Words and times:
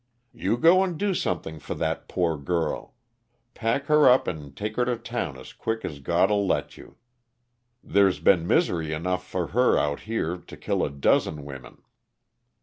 "You 0.33 0.57
go 0.57 0.83
and 0.83 0.97
do 0.97 1.13
something 1.13 1.59
for 1.59 1.75
that 1.75 2.07
poor 2.09 2.35
girl. 2.35 2.95
Pack 3.53 3.85
her 3.85 4.09
up 4.09 4.27
and 4.27 4.57
take 4.57 4.75
her 4.77 4.85
to 4.85 4.97
town 4.97 5.37
as 5.37 5.53
quick 5.53 5.85
as 5.85 5.99
God'll 5.99 6.47
let 6.47 6.75
you. 6.75 6.97
There's 7.83 8.19
been 8.19 8.47
misery 8.47 8.93
enough 8.93 9.23
for 9.27 9.49
her 9.49 9.77
out 9.77 9.99
here 10.09 10.37
to 10.37 10.57
kill 10.57 10.83
a 10.83 10.89
dozen 10.89 11.45
women." 11.45 11.83